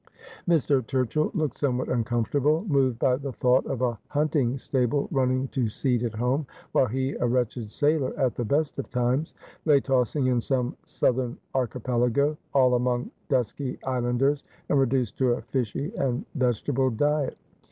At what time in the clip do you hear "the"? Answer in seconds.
3.17-3.31, 8.33-8.43